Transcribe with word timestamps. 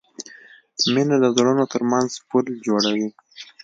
مینه 0.93 1.15
د 1.23 1.25
زړونو 1.35 1.63
ترمنځ 1.73 2.11
پُل 2.29 2.45
جوړوي. 2.65 3.07